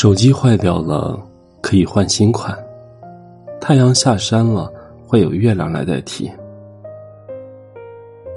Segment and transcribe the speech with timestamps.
[0.00, 1.22] 手机坏掉了，
[1.60, 2.56] 可以换新款；
[3.60, 4.72] 太阳下山了，
[5.06, 6.32] 会有月亮来代替。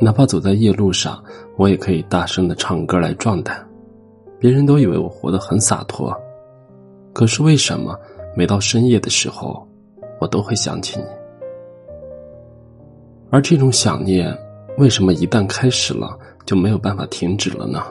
[0.02, 1.24] 哪怕走在夜路上，
[1.56, 3.66] 我也可以大声的唱歌来壮胆。
[4.38, 6.14] 别人都以为我活得很洒脱，
[7.14, 7.98] 可是为什么
[8.36, 9.66] 每到深夜的时候，
[10.20, 11.06] 我都会想起你？
[13.30, 14.38] 而这种想念，
[14.78, 17.82] 为什么一旦开始了就没有办法停止了呢？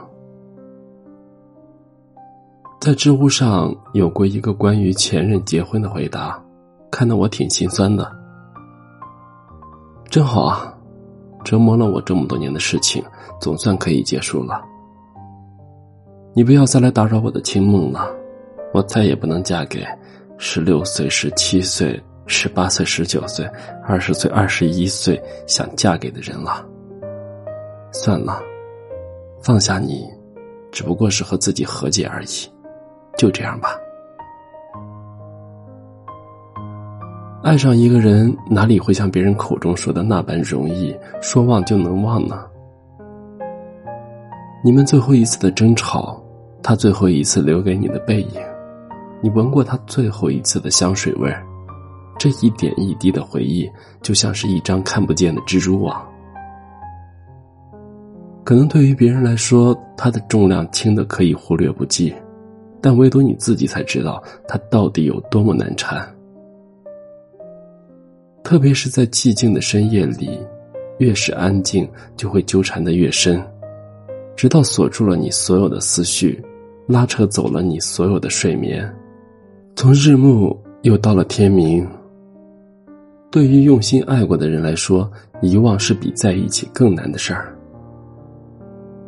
[2.83, 6.37] 在知乎上有过一个关于前任结婚的回答，
[6.91, 8.13] 看得我挺心酸的。
[10.11, 10.77] 真好啊，
[11.45, 13.01] 折磨了我这么多年的事情，
[13.41, 14.61] 总算可以结束了。
[16.35, 18.13] 你不要再来打扰我的清梦了，
[18.75, 19.87] 我再也不能嫁给
[20.37, 23.49] 十六岁、十七岁、十八岁、十九岁、
[23.87, 26.67] 二十岁、二十一岁想嫁给的人了。
[27.93, 28.43] 算了，
[29.41, 30.05] 放下你，
[30.73, 32.52] 只不过是和自己和解而已。
[33.17, 33.71] 就这样吧。
[37.43, 40.97] 爱上一个人，哪里会像别人口中说的那般容易？
[41.21, 42.45] 说忘就能忘呢？
[44.65, 46.23] 你们最后一次的争吵，
[46.63, 48.41] 他最后一次留给你的背影，
[49.21, 51.45] 你闻过他最后一次的香水味儿，
[52.17, 53.69] 这一点一滴的回忆，
[54.03, 56.01] 就像是一张看不见的蜘蛛网。
[58.45, 62.15] 可能对于别人来说，它的重量轻的可以忽略不计。
[62.83, 66.05] 但唯独你自己才知道，它到底有多么难缠。
[68.43, 70.39] 特别是在寂静的深夜里，
[70.99, 73.41] 越是安静，就会纠缠的越深，
[74.35, 76.43] 直到锁住了你所有的思绪，
[76.89, 78.93] 拉扯走了你所有的睡眠。
[79.77, 81.89] 从日暮又到了天明。
[83.31, 87.57] 对于用心爱过的人来说，遗忘是比在一起更难的事儿。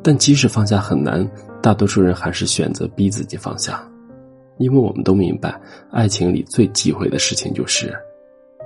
[0.00, 1.28] 但即使放下很难。
[1.64, 3.82] 大多数人还是选择逼自己放下，
[4.58, 5.58] 因为我们都明白，
[5.90, 7.90] 爱情里最忌讳的事情就是，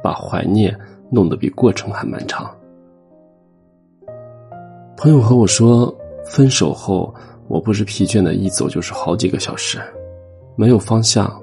[0.03, 0.77] 把怀念
[1.09, 2.51] 弄得比过程还漫长。
[4.97, 7.15] 朋友和我说，分手后
[7.47, 9.79] 我不是疲倦的一走就是好几个小时，
[10.57, 11.41] 没有方向，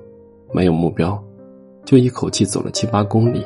[0.51, 1.17] 没有目标，
[1.85, 3.45] 就一口气走了七八公里。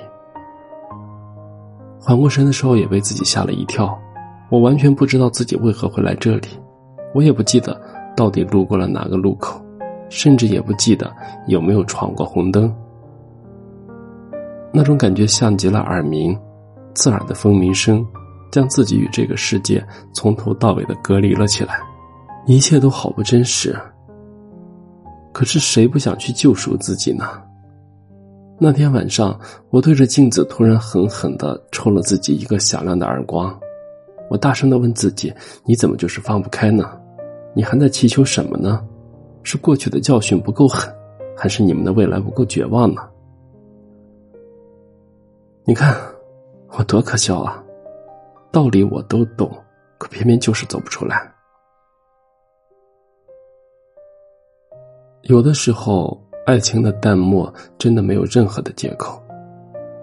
[1.99, 3.95] 缓过神的时候，也被自己吓了一跳，
[4.49, 6.47] 我完全不知道自己为何会来这里，
[7.13, 7.79] 我也不记得。
[8.19, 9.63] 到底路过了哪个路口，
[10.09, 11.09] 甚至也不记得
[11.47, 12.69] 有没有闯过红灯。
[14.73, 16.37] 那种感觉像极了耳鸣，
[16.93, 18.05] 刺耳的蜂鸣声，
[18.51, 19.81] 将自己与这个世界
[20.11, 21.79] 从头到尾的隔离了起来，
[22.45, 23.73] 一切都好不真实。
[25.31, 27.25] 可是谁不想去救赎自己呢？
[28.59, 33.57] 那天晚上，我对着镜子突然狠狠的抽了自己一个响亮的耳光，
[34.29, 36.91] 我大声的问自己：“你怎么就是放不开呢？”
[37.59, 38.87] 你还在祈求什么呢？
[39.43, 40.89] 是过去的教训不够狠，
[41.35, 43.01] 还是你们的未来不够绝望呢？
[45.65, 45.93] 你看，
[46.69, 47.61] 我多可笑啊！
[48.49, 49.51] 道理我都懂，
[49.97, 51.29] 可偏偏就是走不出来。
[55.23, 59.21] 有的时候，爱情的淡漠真的没有任何的借口。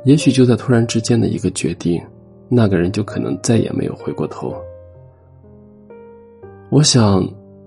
[0.04, 2.04] 也许就在突然之间的一个决定，
[2.50, 4.54] 那个人就可能再也没有回过头。
[6.68, 7.24] 我想，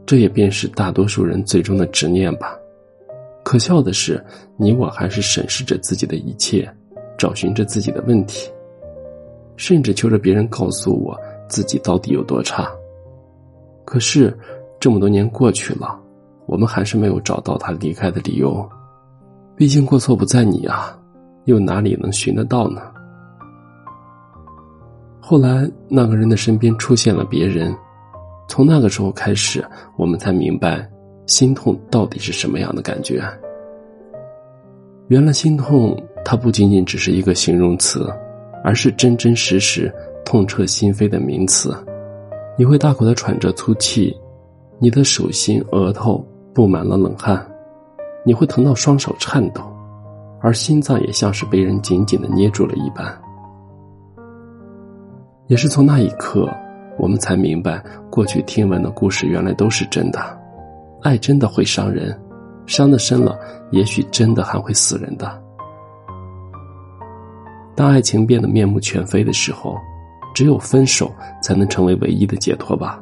[0.09, 2.57] 这也便是大多数人最终的执念吧。
[3.43, 4.19] 可笑的是，
[4.57, 6.67] 你我还是审视着自己的一切，
[7.15, 8.49] 找寻着自己的问题，
[9.55, 11.15] 甚至求着别人告诉我
[11.47, 12.67] 自己到底有多差。
[13.85, 14.35] 可是，
[14.79, 15.95] 这么多年过去了，
[16.47, 18.67] 我们还是没有找到他离开的理由。
[19.55, 20.99] 毕竟过错不在你啊，
[21.45, 22.81] 又哪里能寻得到呢？
[25.19, 27.71] 后来，那个人的身边出现了别人。
[28.49, 29.63] 从那个时候开始，
[29.95, 30.83] 我们才明白，
[31.27, 33.21] 心痛到底是什么样的感觉。
[35.07, 35.95] 原来，心痛
[36.25, 38.11] 它不仅仅只是一个形容词，
[38.63, 39.93] 而是真真实实
[40.25, 41.71] 痛彻心扉的名词。
[42.57, 44.17] 你会大口的喘着粗气，
[44.79, 47.47] 你的手心、额头布满了冷汗，
[48.25, 49.61] 你会疼到双手颤抖，
[50.41, 53.15] 而心脏也像是被人紧紧的捏住了一般。
[55.45, 56.49] 也是从那一刻。
[56.99, 57.81] 我们才明白，
[58.11, 60.19] 过去听闻的故事原来都是真的。
[61.01, 62.13] 爱真的会伤人，
[62.67, 63.39] 伤的深了，
[63.71, 65.41] 也许真的还会死人的。
[67.73, 69.77] 当爱情变得面目全非的时候，
[70.35, 71.09] 只有分手
[71.41, 73.01] 才能成为唯一的解脱吧。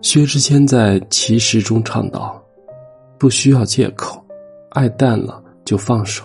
[0.00, 2.40] 薛之谦在《其实》中唱道
[3.18, 4.24] ：“不需要借口，
[4.70, 6.24] 爱淡了就放手。”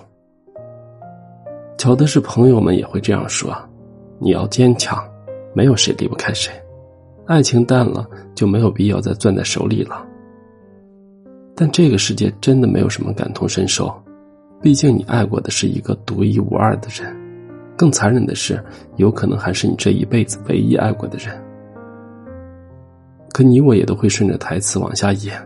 [1.83, 3.53] 巧的是，朋友们也会这样说
[4.17, 5.03] ：“你要坚强，
[5.53, 6.49] 没有谁离不开谁。
[7.25, 10.01] 爱情淡了就没有必要再攥在手里了。
[11.53, 13.93] 但这个世界真的没有什么感同身受，
[14.61, 17.13] 毕竟你爱过的是一个独一无二的人，
[17.75, 18.63] 更残忍的是，
[18.95, 21.37] 有可能还是你这一辈子唯一爱过的人。
[23.33, 25.37] 可你我也都会顺着台词往下演，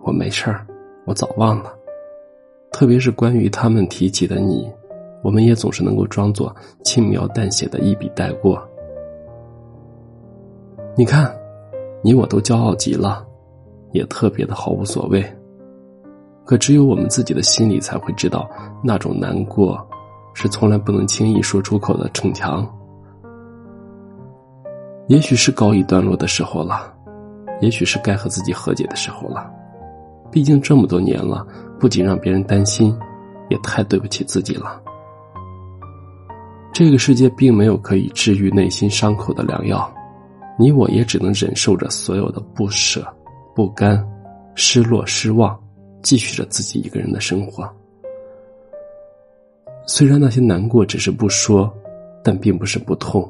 [0.00, 0.66] 我没事儿，
[1.04, 1.70] 我早忘了。
[2.72, 4.66] 特别是关于他们提起的你，
[5.22, 8.62] 我们也总是能够装作轻描淡写的一笔带过。
[10.96, 11.32] 你看，
[12.02, 13.24] 你我都骄傲极了，
[13.92, 15.24] 也特别的毫无所谓。
[16.44, 18.48] 可只有我们自己的心里才会知道，
[18.82, 19.78] 那种难过，
[20.34, 22.66] 是从来不能轻易说出口的逞强。
[25.08, 26.94] 也许是告一段落的时候了。
[27.60, 29.50] 也许是该和自己和解的时候了，
[30.30, 31.44] 毕竟这么多年了，
[31.78, 32.96] 不仅让别人担心，
[33.48, 34.80] 也太对不起自己了。
[36.78, 39.92] 这个世界并没有可以治愈内心伤口的良药，
[40.56, 43.04] 你我也只能忍受着所有的不舍、
[43.52, 44.00] 不甘、
[44.54, 45.60] 失落、失望，
[46.04, 47.68] 继续着自己一个人的生活。
[49.88, 51.68] 虽然那些难过只是不说，
[52.22, 53.28] 但并不是不痛。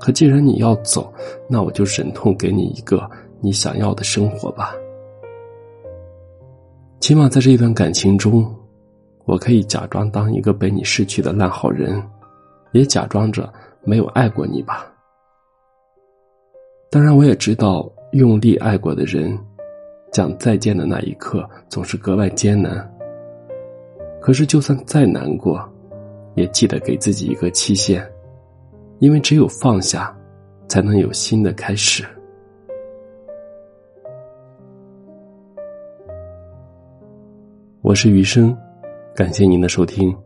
[0.00, 1.12] 可既然你要走，
[1.46, 3.06] 那我就忍痛给你一个。
[3.42, 4.74] 你想要的生活吧，
[6.98, 8.50] 起码在这一段感情中，
[9.26, 12.02] 我可以假装当一个被你失去的烂好人，
[12.74, 13.50] 也假装着
[13.84, 14.92] 没有爱过你吧。
[16.90, 19.38] 当然，我也知道用力爱过的人，
[20.12, 22.92] 讲再见的那一刻总是格外艰难。
[24.20, 25.62] 可是，就算再难过，
[26.34, 28.04] 也记得给自己一个期限，
[28.98, 30.12] 因为只有放下，
[30.66, 32.04] 才能有新的开始。
[37.82, 38.56] 我是余生，
[39.14, 40.16] 感谢您的收听。